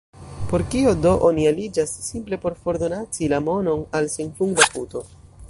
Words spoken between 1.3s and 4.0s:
aliĝas, simple por fordonaci la monon